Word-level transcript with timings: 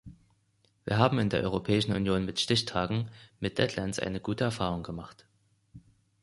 Wir 0.83 0.97
haben 0.97 1.19
in 1.19 1.29
der 1.29 1.43
Europäischen 1.43 1.93
Union 1.95 2.25
mit 2.25 2.39
Stichtagen, 2.39 3.11
mit 3.39 3.59
deadlines 3.59 3.99
eine 3.99 4.19
gute 4.19 4.43
Erfahrung 4.45 4.81
gemacht. 4.81 5.25